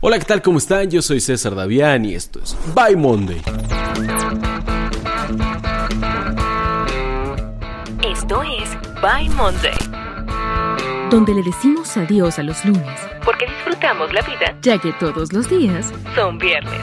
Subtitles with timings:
[0.00, 0.42] Hola, ¿qué tal?
[0.42, 0.90] ¿Cómo están?
[0.90, 3.40] Yo soy César Davián y esto es By Monday.
[8.04, 9.72] Esto es By Monday,
[11.10, 15.48] donde le decimos adiós a los lunes, porque disfrutamos la vida ya que todos los
[15.48, 16.82] días son viernes.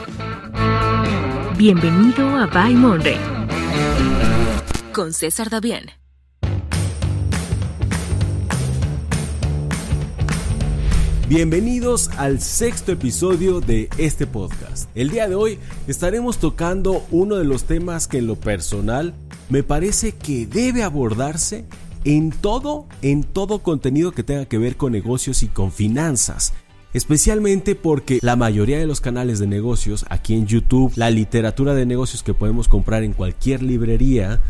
[1.55, 3.19] Bienvenido a By Monday
[4.91, 6.02] con César Davián.
[11.29, 14.89] Bienvenidos al sexto episodio de este podcast.
[14.93, 19.13] El día de hoy estaremos tocando uno de los temas que en lo personal
[19.49, 21.63] me parece que debe abordarse
[22.03, 26.53] en todo, en todo contenido que tenga que ver con negocios y con finanzas.
[26.93, 31.85] Especialmente porque la mayoría de los canales de negocios aquí en YouTube, la literatura de
[31.85, 34.41] negocios que podemos comprar en cualquier librería,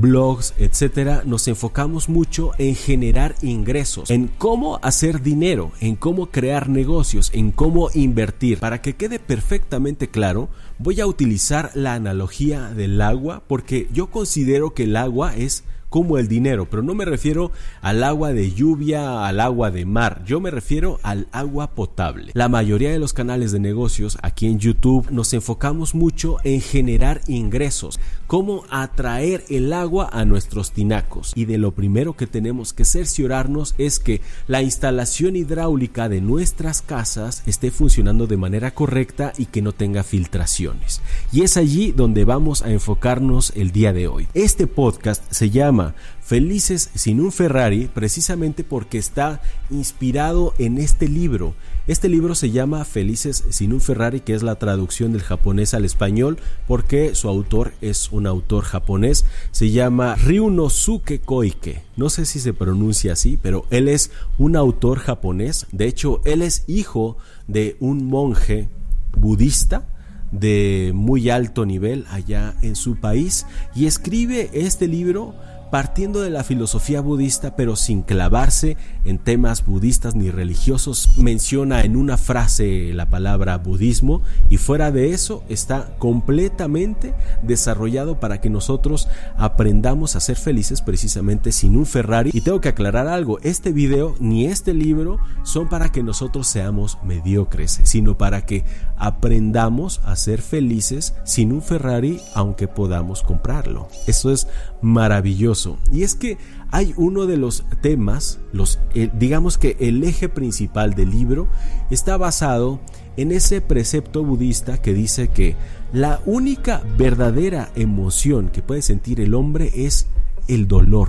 [0.00, 6.68] blogs, etcétera, nos enfocamos mucho en generar ingresos, en cómo hacer dinero, en cómo crear
[6.68, 8.58] negocios, en cómo invertir.
[8.58, 14.74] Para que quede perfectamente claro, voy a utilizar la analogía del agua porque yo considero
[14.74, 15.64] que el agua es
[15.96, 20.22] como el dinero, pero no me refiero al agua de lluvia, al agua de mar,
[20.26, 22.32] yo me refiero al agua potable.
[22.34, 27.22] La mayoría de los canales de negocios aquí en YouTube nos enfocamos mucho en generar
[27.28, 31.32] ingresos, cómo atraer el agua a nuestros tinacos.
[31.34, 36.82] Y de lo primero que tenemos que cerciorarnos es que la instalación hidráulica de nuestras
[36.82, 41.00] casas esté funcionando de manera correcta y que no tenga filtraciones.
[41.32, 44.28] Y es allí donde vamos a enfocarnos el día de hoy.
[44.34, 45.85] Este podcast se llama
[46.20, 51.54] Felices sin un Ferrari precisamente porque está inspirado en este libro.
[51.86, 55.84] Este libro se llama Felices sin un Ferrari, que es la traducción del japonés al
[55.84, 59.24] español, porque su autor es un autor japonés.
[59.52, 61.82] Se llama Ryunosuke Koike.
[61.96, 65.66] No sé si se pronuncia así, pero él es un autor japonés.
[65.70, 68.68] De hecho, él es hijo de un monje
[69.16, 69.86] budista
[70.32, 75.34] de muy alto nivel allá en su país y escribe este libro
[75.70, 81.10] partiendo de la filosofía budista pero sin clavarse en temas budistas ni religiosos.
[81.18, 88.40] Menciona en una frase la palabra budismo y fuera de eso está completamente desarrollado para
[88.40, 92.30] que nosotros aprendamos a ser felices precisamente sin un Ferrari.
[92.32, 96.98] Y tengo que aclarar algo, este video ni este libro son para que nosotros seamos
[97.02, 98.64] mediocres, sino para que
[98.96, 103.88] aprendamos a ser felices sin un Ferrari aunque podamos comprarlo.
[104.06, 104.48] Eso es
[104.82, 105.78] maravilloso.
[105.92, 106.38] Y es que
[106.70, 111.48] hay uno de los temas, los, eh, digamos que el eje principal del libro
[111.90, 112.80] está basado
[113.16, 115.56] en ese precepto budista que dice que
[115.92, 120.06] la única verdadera emoción que puede sentir el hombre es
[120.48, 121.08] el dolor.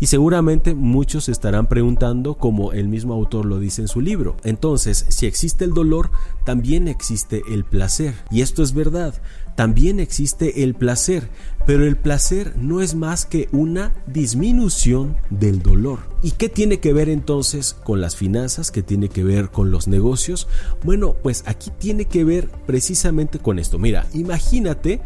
[0.00, 4.36] Y seguramente muchos estarán preguntando como el mismo autor lo dice en su libro.
[4.44, 6.10] Entonces, si existe el dolor,
[6.44, 8.14] también existe el placer.
[8.30, 9.14] Y esto es verdad,
[9.54, 11.28] también existe el placer,
[11.66, 16.00] pero el placer no es más que una disminución del dolor.
[16.22, 18.70] ¿Y qué tiene que ver entonces con las finanzas?
[18.70, 20.48] ¿Qué tiene que ver con los negocios?
[20.82, 23.78] Bueno, pues aquí tiene que ver precisamente con esto.
[23.78, 25.00] Mira, imagínate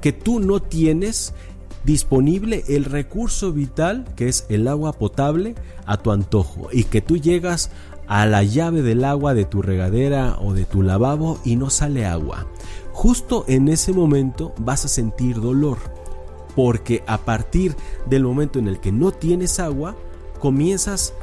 [0.00, 1.34] que tú no tienes
[1.84, 5.54] disponible el recurso vital que es el agua potable
[5.86, 7.70] a tu antojo y que tú llegas
[8.10, 12.06] a la llave del agua de tu regadera o de tu lavabo y no sale
[12.06, 12.48] agua.
[12.90, 15.78] Justo en ese momento vas a sentir dolor
[16.56, 17.76] porque a partir
[18.06, 19.94] del momento en el que no tienes agua
[20.40, 21.14] comienzas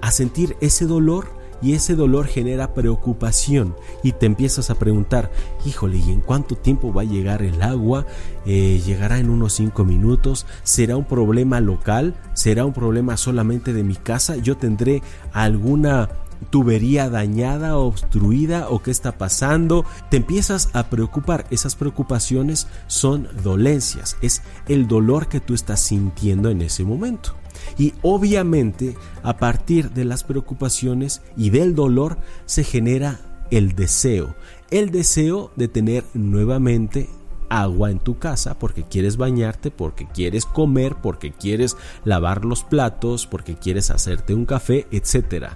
[0.00, 1.26] a sentir ese dolor
[1.62, 5.30] y ese dolor genera preocupación y te empiezas a preguntar,
[5.64, 8.06] híjole, ¿y en cuánto tiempo va a llegar el agua?
[8.44, 10.46] Eh, ¿Llegará en unos 5 minutos?
[10.62, 12.14] ¿Será un problema local?
[12.34, 14.36] ¿Será un problema solamente de mi casa?
[14.36, 15.02] ¿Yo tendré
[15.32, 16.08] alguna
[16.50, 21.46] tubería dañada, obstruida o qué está pasando, te empiezas a preocupar.
[21.50, 27.34] Esas preocupaciones son dolencias, es el dolor que tú estás sintiendo en ese momento.
[27.78, 33.20] Y obviamente a partir de las preocupaciones y del dolor se genera
[33.50, 34.34] el deseo.
[34.70, 37.08] El deseo de tener nuevamente
[37.48, 43.26] agua en tu casa porque quieres bañarte, porque quieres comer, porque quieres lavar los platos,
[43.26, 45.52] porque quieres hacerte un café, etc.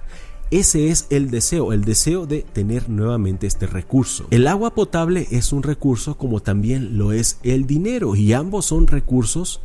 [0.51, 4.27] Ese es el deseo, el deseo de tener nuevamente este recurso.
[4.31, 8.87] El agua potable es un recurso como también lo es el dinero y ambos son
[8.87, 9.61] recursos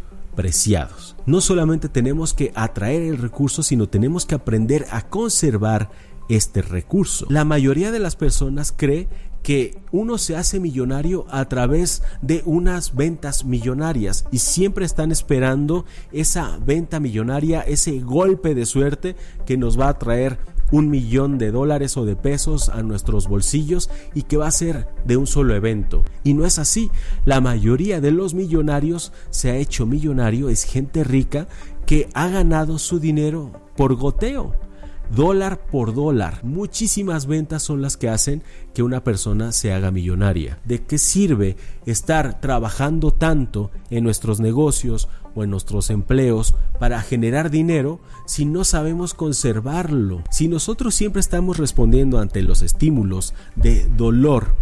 [1.26, 5.90] No solamente tenemos que atraer el recurso, sino tenemos que aprender a conservar
[6.28, 7.26] este recurso.
[7.28, 9.08] La mayoría de las personas cree
[9.42, 15.84] que uno se hace millonario a través de unas ventas millonarias y siempre están esperando
[16.10, 19.14] esa venta millonaria, ese golpe de suerte
[19.46, 20.38] que nos va a traer
[20.70, 24.88] un millón de dólares o de pesos a nuestros bolsillos y que va a ser
[25.04, 26.04] de un solo evento.
[26.24, 26.90] Y no es así.
[27.24, 31.48] La mayoría de los millonarios se ha hecho millonario, es gente rica
[31.86, 34.65] que ha ganado su dinero por goteo
[35.14, 36.44] dólar por dólar.
[36.44, 38.42] Muchísimas ventas son las que hacen
[38.74, 40.58] que una persona se haga millonaria.
[40.64, 41.56] ¿De qué sirve
[41.86, 48.64] estar trabajando tanto en nuestros negocios o en nuestros empleos para generar dinero si no
[48.64, 50.22] sabemos conservarlo?
[50.30, 54.54] Si nosotros siempre estamos respondiendo ante los estímulos de dolor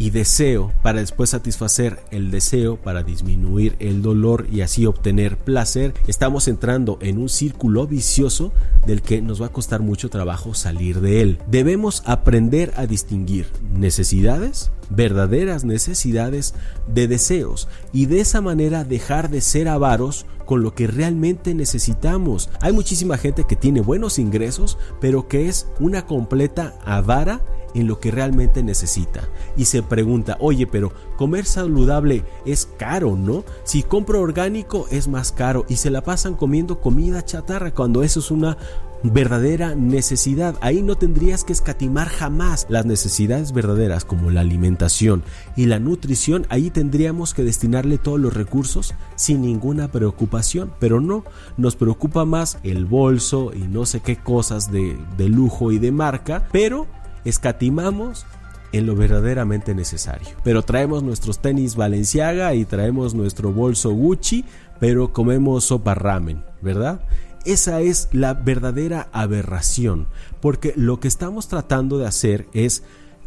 [0.00, 5.92] y deseo para después satisfacer el deseo para disminuir el dolor y así obtener placer,
[6.08, 8.50] estamos entrando en un círculo vicioso
[8.86, 11.38] del que nos va a costar mucho trabajo salir de él.
[11.48, 16.54] Debemos aprender a distinguir necesidades, verdaderas necesidades
[16.88, 22.48] de deseos y de esa manera dejar de ser avaros con lo que realmente necesitamos.
[22.60, 27.42] Hay muchísima gente que tiene buenos ingresos, pero que es una completa avara
[27.74, 29.28] en lo que realmente necesita.
[29.56, 33.44] Y se pregunta, oye, pero comer saludable es caro, ¿no?
[33.64, 38.20] Si compro orgánico es más caro y se la pasan comiendo comida chatarra cuando eso
[38.20, 38.56] es una
[39.02, 40.56] verdadera necesidad.
[40.60, 45.22] Ahí no tendrías que escatimar jamás las necesidades verdaderas como la alimentación
[45.56, 46.46] y la nutrición.
[46.48, 50.72] Ahí tendríamos que destinarle todos los recursos sin ninguna preocupación.
[50.78, 51.24] Pero no,
[51.56, 55.92] nos preocupa más el bolso y no sé qué cosas de, de lujo y de
[55.92, 56.48] marca.
[56.52, 56.86] Pero
[57.24, 58.26] escatimamos
[58.72, 60.28] en lo verdaderamente necesario.
[60.44, 64.44] Pero traemos nuestros tenis Valenciaga y traemos nuestro bolso Gucci,
[64.78, 67.00] pero comemos sopa ramen, ¿verdad?
[67.44, 70.06] Esa es la verdadera aberración,
[70.40, 72.82] porque lo que estamos tratando de hacer es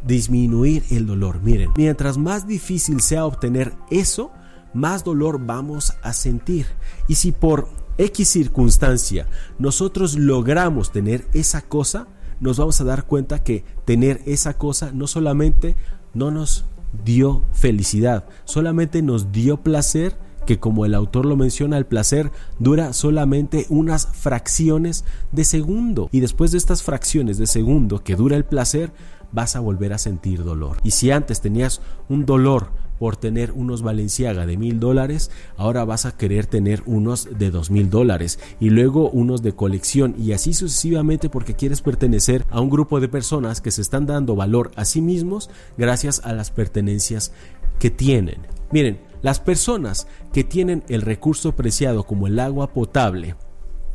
[0.05, 1.41] disminuir el dolor.
[1.41, 4.31] Miren, mientras más difícil sea obtener eso,
[4.73, 6.67] más dolor vamos a sentir.
[7.07, 9.27] Y si por X circunstancia
[9.59, 12.07] nosotros logramos tener esa cosa,
[12.43, 15.75] nos vamos a dar cuenta que tener esa cosa no solamente
[16.13, 16.65] no nos
[17.05, 22.91] dio felicidad, solamente nos dio placer, que como el autor lo menciona, el placer dura
[22.91, 26.09] solamente unas fracciones de segundo.
[26.11, 28.91] Y después de estas fracciones de segundo que dura el placer,
[29.31, 30.77] vas a volver a sentir dolor.
[30.83, 36.05] Y si antes tenías un dolor por tener unos Valenciaga de mil dólares, ahora vas
[36.05, 40.53] a querer tener unos de dos mil dólares y luego unos de colección y así
[40.53, 44.85] sucesivamente porque quieres pertenecer a un grupo de personas que se están dando valor a
[44.85, 47.31] sí mismos gracias a las pertenencias
[47.79, 48.47] que tienen.
[48.71, 53.35] Miren, las personas que tienen el recurso preciado como el agua potable,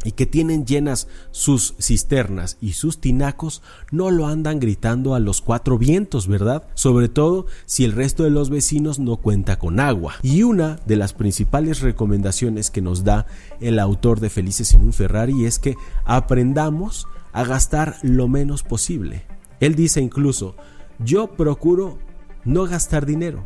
[0.05, 5.41] y que tienen llenas sus cisternas y sus tinacos, no lo andan gritando a los
[5.41, 6.65] cuatro vientos, ¿verdad?
[6.75, 10.15] Sobre todo si el resto de los vecinos no cuenta con agua.
[10.23, 13.27] Y una de las principales recomendaciones que nos da
[13.61, 15.75] el autor de Felices en un Ferrari es que
[16.05, 19.25] aprendamos a gastar lo menos posible.
[19.61, 20.55] Él dice incluso,
[20.99, 21.99] yo procuro
[22.45, 23.45] no gastar dinero,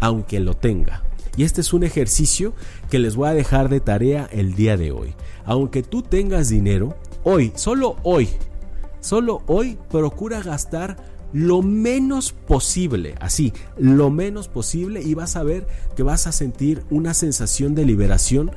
[0.00, 1.04] aunque lo tenga.
[1.36, 2.52] Y este es un ejercicio
[2.90, 5.14] que les voy a dejar de tarea el día de hoy.
[5.44, 8.28] Aunque tú tengas dinero, hoy, solo hoy,
[9.00, 10.96] solo hoy procura gastar
[11.32, 16.84] lo menos posible, así, lo menos posible y vas a ver que vas a sentir
[16.90, 18.50] una sensación de liberación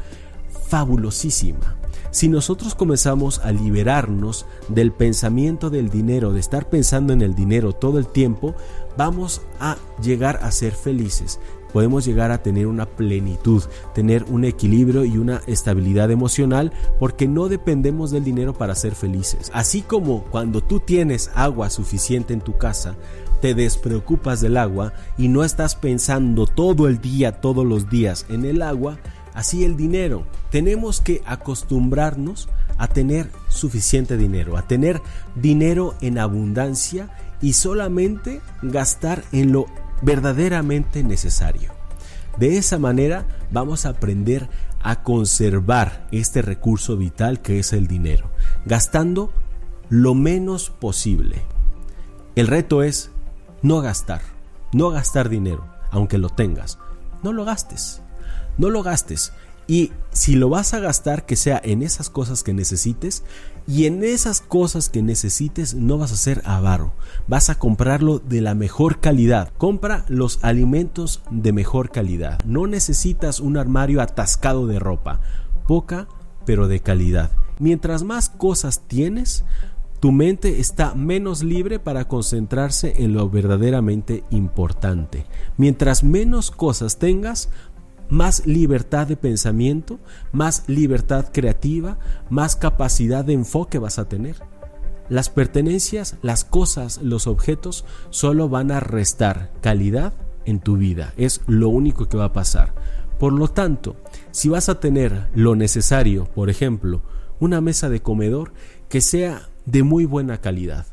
[0.68, 1.78] fabulosísima.
[2.12, 7.74] Si nosotros comenzamos a liberarnos del pensamiento del dinero, de estar pensando en el dinero
[7.74, 8.56] todo el tiempo,
[8.98, 11.40] vamos a llegar a ser felices
[11.76, 13.62] podemos llegar a tener una plenitud,
[13.94, 19.52] tener un equilibrio y una estabilidad emocional porque no dependemos del dinero para ser felices.
[19.54, 22.96] Así como cuando tú tienes agua suficiente en tu casa,
[23.42, 28.46] te despreocupas del agua y no estás pensando todo el día, todos los días en
[28.46, 28.98] el agua,
[29.34, 30.24] así el dinero.
[30.52, 35.02] Tenemos que acostumbrarnos a tener suficiente dinero, a tener
[35.36, 37.10] dinero en abundancia
[37.42, 39.66] y solamente gastar en lo
[40.02, 41.72] verdaderamente necesario.
[42.38, 44.50] De esa manera vamos a aprender
[44.82, 48.30] a conservar este recurso vital que es el dinero,
[48.66, 49.32] gastando
[49.90, 51.42] lo menos posible.
[52.36, 53.12] El reto es
[53.62, 54.22] no gastar,
[54.74, 56.78] no gastar dinero, aunque lo tengas.
[57.24, 58.02] No lo gastes,
[58.58, 59.34] no lo gastes.
[59.68, 63.24] Y si lo vas a gastar, que sea en esas cosas que necesites.
[63.68, 66.94] Y en esas cosas que necesites no vas a ser avaro.
[67.28, 69.52] Vas a comprarlo de la mejor calidad.
[69.58, 72.40] Compra los alimentos de mejor calidad.
[72.46, 75.22] No necesitas un armario atascado de ropa.
[75.68, 76.08] Poca,
[76.46, 77.32] pero de calidad.
[77.58, 79.46] Mientras más cosas tienes,
[80.00, 85.26] tu mente está menos libre para concentrarse en lo verdaderamente importante.
[85.58, 87.50] Mientras menos cosas tengas,
[88.10, 90.00] más libertad de pensamiento,
[90.32, 91.98] más libertad creativa,
[92.30, 94.36] más capacidad de enfoque vas a tener.
[95.08, 100.14] las pertenencias, las cosas, los objetos solo van a restar calidad
[100.46, 101.14] en tu vida.
[101.16, 102.74] Es lo único que va a pasar.
[103.20, 103.96] Por lo tanto,
[104.32, 107.02] si vas a tener lo necesario, por ejemplo,
[107.40, 108.54] una mesa de comedor
[108.90, 110.86] que sea de muy buena calidad,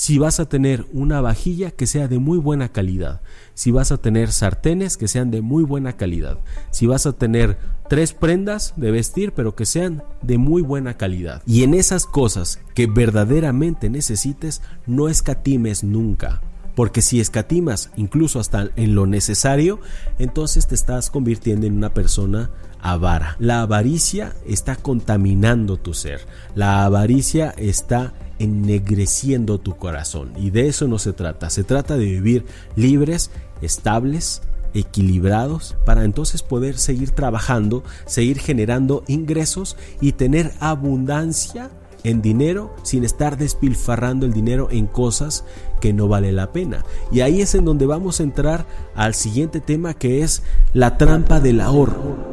[0.00, 3.20] si vas a tener una vajilla que sea de muy buena calidad,
[3.52, 6.38] si vas a tener sartenes que sean de muy buena calidad,
[6.70, 11.42] si vas a tener tres prendas de vestir pero que sean de muy buena calidad.
[11.44, 16.40] Y en esas cosas que verdaderamente necesites, no escatimes nunca.
[16.74, 19.80] Porque si escatimas incluso hasta en lo necesario,
[20.18, 22.48] entonces te estás convirtiendo en una persona
[22.82, 23.36] avara.
[23.38, 26.20] La avaricia está contaminando tu ser.
[26.54, 30.32] La avaricia está ennegreciendo tu corazón.
[30.36, 31.50] Y de eso no se trata.
[31.50, 32.44] Se trata de vivir
[32.76, 34.42] libres, estables,
[34.74, 41.70] equilibrados para entonces poder seguir trabajando, seguir generando ingresos y tener abundancia
[42.02, 45.44] en dinero sin estar despilfarrando el dinero en cosas
[45.80, 46.84] que no vale la pena.
[47.12, 51.40] Y ahí es en donde vamos a entrar al siguiente tema que es la trampa
[51.40, 52.29] del ahorro.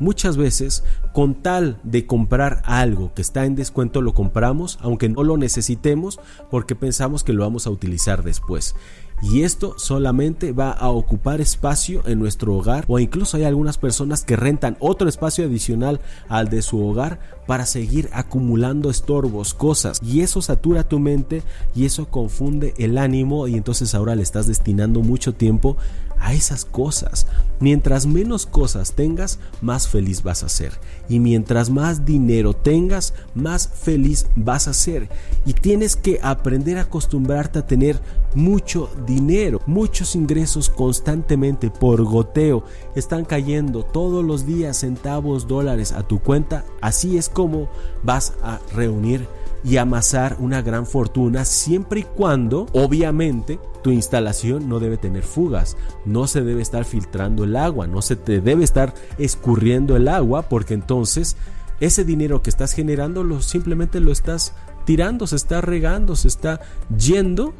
[0.00, 5.24] Muchas veces, con tal de comprar algo que está en descuento, lo compramos, aunque no
[5.24, 8.74] lo necesitemos, porque pensamos que lo vamos a utilizar después
[9.22, 14.24] y esto solamente va a ocupar espacio en nuestro hogar o incluso hay algunas personas
[14.24, 20.20] que rentan otro espacio adicional al de su hogar para seguir acumulando estorbos, cosas y
[20.20, 21.42] eso satura tu mente
[21.74, 25.76] y eso confunde el ánimo y entonces ahora le estás destinando mucho tiempo
[26.20, 27.26] a esas cosas.
[27.60, 30.72] Mientras menos cosas tengas, más feliz vas a ser.
[31.08, 35.08] Y mientras más dinero tengas, más feliz vas a ser.
[35.46, 38.00] Y tienes que aprender a acostumbrarte a tener
[38.34, 42.62] mucho dinero, muchos ingresos constantemente por goteo.
[42.94, 46.64] Están cayendo todos los días centavos, dólares a tu cuenta.
[46.80, 47.68] Así es como
[48.04, 49.26] vas a reunir
[49.64, 55.76] y amasar una gran fortuna siempre y cuando, obviamente, tu instalación no debe tener fugas,
[56.04, 60.42] no se debe estar filtrando el agua, no se te debe estar escurriendo el agua
[60.42, 61.36] porque entonces
[61.80, 64.52] ese dinero que estás generando lo, simplemente lo estás
[64.84, 66.60] tirando, se está regando, se está
[66.96, 67.54] yendo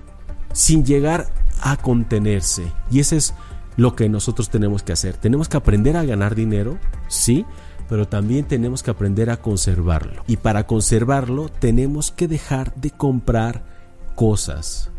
[0.53, 1.29] sin llegar
[1.61, 2.73] a contenerse.
[2.91, 3.35] Y ese es
[3.77, 5.17] lo que nosotros tenemos que hacer.
[5.17, 6.79] Tenemos que aprender a ganar dinero,
[7.09, 7.47] sí,
[7.89, 10.23] pero también tenemos que aprender a conservarlo.
[10.27, 13.65] Y para conservarlo tenemos que dejar de comprar
[14.15, 14.91] cosas.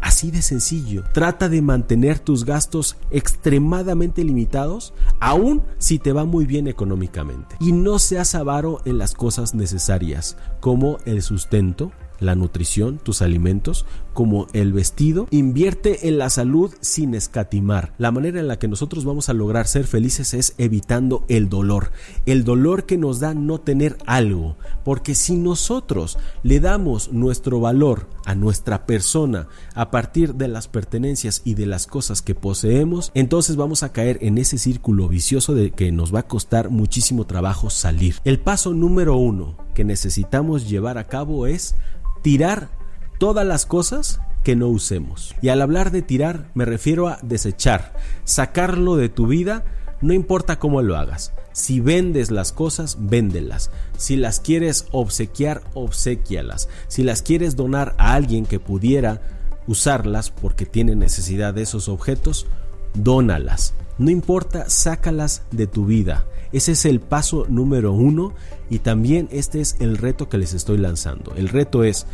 [0.00, 1.02] Así de sencillo.
[1.12, 7.56] Trata de mantener tus gastos extremadamente limitados, aun si te va muy bien económicamente.
[7.58, 11.90] Y no seas avaro en las cosas necesarias, como el sustento,
[12.20, 13.86] la nutrición, tus alimentos,
[14.18, 15.28] como el vestido.
[15.30, 17.94] Invierte en la salud sin escatimar.
[17.98, 21.92] La manera en la que nosotros vamos a lograr ser felices es evitando el dolor.
[22.26, 24.56] El dolor que nos da no tener algo.
[24.84, 29.46] Porque si nosotros le damos nuestro valor a nuestra persona
[29.76, 34.18] a partir de las pertenencias y de las cosas que poseemos, entonces vamos a caer
[34.20, 38.16] en ese círculo vicioso de que nos va a costar muchísimo trabajo salir.
[38.24, 41.76] El paso número uno que necesitamos llevar a cabo es
[42.24, 42.77] tirar
[43.18, 45.34] todas las cosas que no usemos.
[45.42, 47.94] Y al hablar de tirar me refiero a desechar,
[48.24, 49.64] sacarlo de tu vida,
[50.00, 51.32] no importa cómo lo hagas.
[51.52, 53.70] Si vendes las cosas, véndelas.
[53.96, 56.68] Si las quieres obsequiar, obsequialas.
[56.86, 59.20] Si las quieres donar a alguien que pudiera
[59.66, 62.46] usarlas porque tiene necesidad de esos objetos,
[62.94, 63.74] dónalas.
[63.98, 66.24] No importa, sácalas de tu vida.
[66.52, 68.32] Ese es el paso número uno
[68.70, 71.34] y también este es el reto que les estoy lanzando.
[71.34, 72.06] El reto es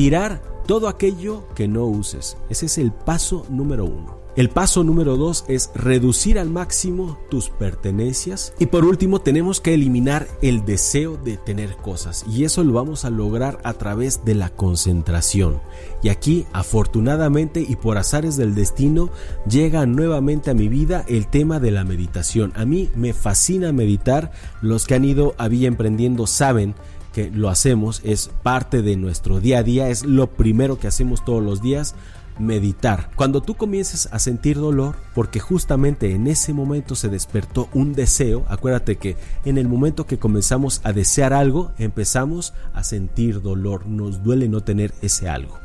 [0.00, 2.38] tirar todo aquello que no uses.
[2.48, 4.18] Ese es el paso número uno.
[4.34, 8.54] El paso número dos es reducir al máximo tus pertenencias.
[8.58, 12.24] Y por último tenemos que eliminar el deseo de tener cosas.
[12.26, 15.60] Y eso lo vamos a lograr a través de la concentración.
[16.02, 19.10] Y aquí afortunadamente y por azares del destino
[19.46, 22.54] llega nuevamente a mi vida el tema de la meditación.
[22.56, 24.32] A mí me fascina meditar.
[24.62, 26.74] Los que han ido a Villa Emprendiendo saben
[27.12, 31.24] que lo hacemos, es parte de nuestro día a día, es lo primero que hacemos
[31.24, 31.94] todos los días
[32.40, 33.10] meditar.
[33.16, 38.44] Cuando tú comiences a sentir dolor, porque justamente en ese momento se despertó un deseo,
[38.48, 44.22] acuérdate que en el momento que comenzamos a desear algo, empezamos a sentir dolor, nos
[44.22, 45.58] duele no tener ese algo.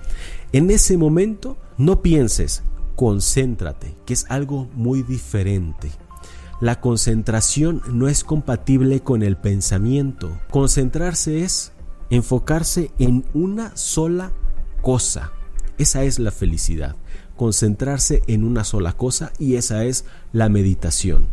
[0.52, 2.64] En ese momento, no pienses,
[2.96, 5.92] concéntrate, que es algo muy diferente.
[6.62, 10.40] La concentración no es compatible con el pensamiento.
[10.50, 11.74] Concentrarse es
[12.10, 14.32] enfocarse en una sola
[14.82, 15.34] cosa.
[15.78, 16.96] Esa es la felicidad,
[17.36, 21.28] concentrarse en una sola cosa y esa es la meditación.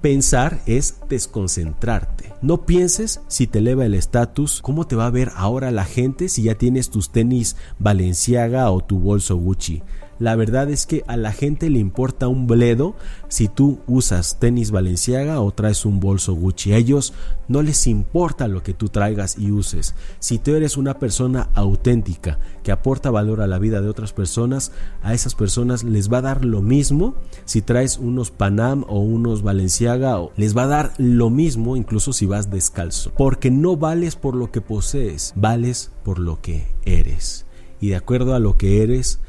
[0.00, 2.32] Pensar es desconcentrarte.
[2.40, 6.28] No pienses si te eleva el estatus, cómo te va a ver ahora la gente
[6.28, 9.82] si ya tienes tus tenis Balenciaga o tu bolso Gucci.
[10.18, 12.94] La verdad es que a la gente le importa un bledo
[13.28, 16.72] si tú usas tenis Valenciaga o traes un bolso Gucci.
[16.72, 17.12] A ellos
[17.48, 19.94] no les importa lo que tú traigas y uses.
[20.20, 24.72] Si tú eres una persona auténtica que aporta valor a la vida de otras personas,
[25.02, 29.42] a esas personas les va a dar lo mismo si traes unos Panam o unos
[29.42, 33.12] Valenciaga o les va a dar lo mismo incluso si vas descalzo.
[33.16, 37.46] Porque no vales por lo que posees, vales por lo que eres.
[37.80, 39.20] Y de acuerdo a lo que eres,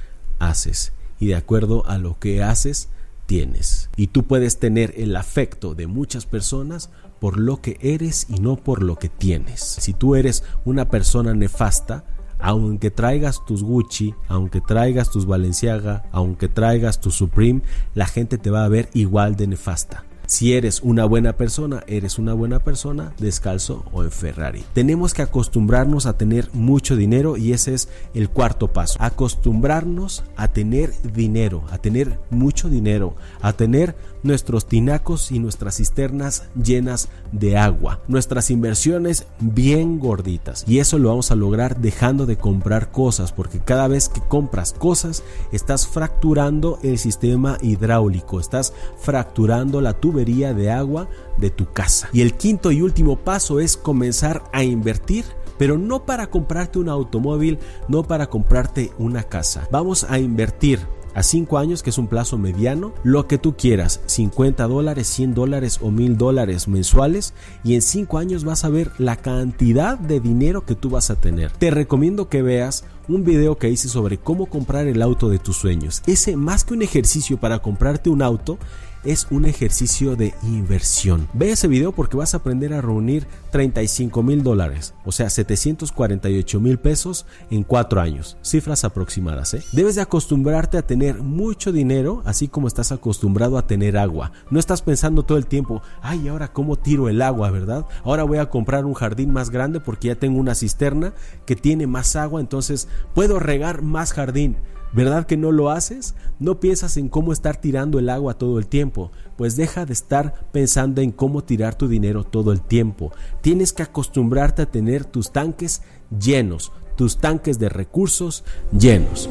[1.20, 2.90] y de acuerdo a lo que haces,
[3.26, 3.90] tienes.
[3.96, 8.56] Y tú puedes tener el afecto de muchas personas por lo que eres y no
[8.56, 9.62] por lo que tienes.
[9.62, 12.06] Si tú eres una persona nefasta,
[12.40, 17.62] aunque traigas tus Gucci, aunque traigas tus Balenciaga, aunque traigas tu Supreme,
[17.94, 20.06] la gente te va a ver igual de nefasta.
[20.28, 24.64] Si eres una buena persona, eres una buena persona descalzo o en Ferrari.
[24.74, 28.98] Tenemos que acostumbrarnos a tener mucho dinero y ese es el cuarto paso.
[29.02, 36.44] Acostumbrarnos a tener dinero, a tener mucho dinero, a tener nuestros tinacos y nuestras cisternas
[36.62, 40.66] llenas de agua, nuestras inversiones bien gorditas.
[40.68, 44.74] Y eso lo vamos a lograr dejando de comprar cosas, porque cada vez que compras
[44.74, 52.10] cosas estás fracturando el sistema hidráulico, estás fracturando la tubería de agua de tu casa.
[52.12, 55.26] Y el quinto y último paso es comenzar a invertir
[55.58, 59.70] pero no para comprarte un automóvil, no para comprarte una casa.
[59.72, 60.80] Vamos a invertir
[61.16, 65.34] a 5 años, que es un plazo mediano, lo que tú quieras, 50 dólares, 100
[65.34, 70.20] dólares o 1000 dólares mensuales y en 5 años vas a ver la cantidad de
[70.20, 71.52] dinero que tú vas a tener.
[71.54, 75.58] Te recomiendo que veas un video que hice sobre cómo comprar el auto de tus
[75.58, 76.04] sueños.
[76.06, 78.58] Ese más que un ejercicio para comprarte un auto,
[79.06, 81.28] es un ejercicio de inversión.
[81.34, 86.60] Ve ese video porque vas a aprender a reunir 35 mil dólares, o sea, 748
[86.60, 88.38] mil pesos en cuatro años.
[88.42, 89.64] Cifras aproximadas, ¿eh?
[89.72, 94.32] Debes de acostumbrarte a tener mucho dinero, así como estás acostumbrado a tener agua.
[94.50, 97.86] No estás pensando todo el tiempo, ay, ahora cómo tiro el agua, ¿verdad?
[98.04, 101.14] Ahora voy a comprar un jardín más grande porque ya tengo una cisterna
[101.46, 104.58] que tiene más agua, entonces puedo regar más jardín.
[104.96, 106.16] ¿Verdad que no lo haces?
[106.40, 110.48] No piensas en cómo estar tirando el agua todo el tiempo, pues deja de estar
[110.54, 113.12] pensando en cómo tirar tu dinero todo el tiempo.
[113.42, 115.82] Tienes que acostumbrarte a tener tus tanques
[116.18, 119.30] llenos, tus tanques de recursos llenos.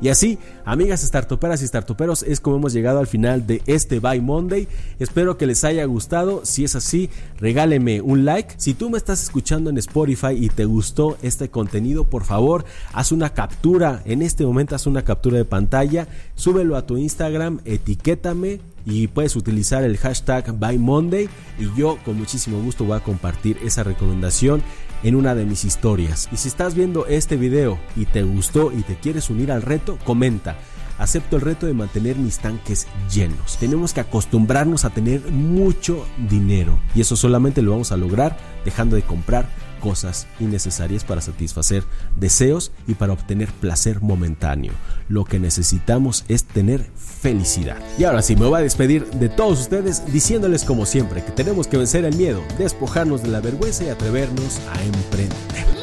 [0.00, 4.20] Y así, amigas startuperas y startuperos, es como hemos llegado al final de este Buy
[4.20, 4.68] Monday.
[5.00, 6.42] Espero que les haya gustado.
[6.44, 8.54] Si es así, regáleme un like.
[8.58, 13.10] Si tú me estás escuchando en Spotify y te gustó este contenido, por favor, haz
[13.10, 14.02] una captura.
[14.04, 16.06] En este momento haz una captura de pantalla,
[16.36, 22.16] súbelo a tu Instagram, etiquétame y puedes utilizar el hashtag Buy Monday y yo con
[22.16, 24.62] muchísimo gusto voy a compartir esa recomendación
[25.02, 26.28] en una de mis historias.
[26.32, 29.98] Y si estás viendo este video y te gustó y te quieres unir al reto,
[30.04, 30.56] comenta.
[30.98, 33.56] Acepto el reto de mantener mis tanques llenos.
[33.58, 38.96] Tenemos que acostumbrarnos a tener mucho dinero y eso solamente lo vamos a lograr dejando
[38.96, 41.84] de comprar cosas innecesarias para satisfacer
[42.16, 44.72] deseos y para obtener placer momentáneo.
[45.08, 47.78] Lo que necesitamos es tener felicidad.
[47.98, 51.66] Y ahora sí, me voy a despedir de todos ustedes diciéndoles como siempre que tenemos
[51.66, 55.78] que vencer el miedo, despojarnos de la vergüenza y atrevernos a emprender.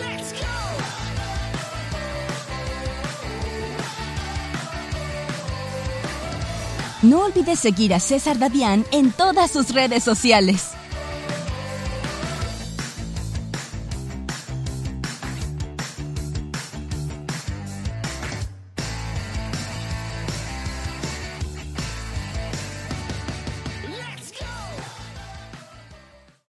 [7.06, 10.72] No olvides seguir a César Dadián en todas sus redes sociales.